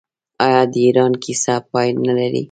آیا 0.45 0.61
د 0.71 0.73
ایران 0.85 1.13
کیسه 1.23 1.55
پای 1.71 1.87
نلري؟ 2.05 2.39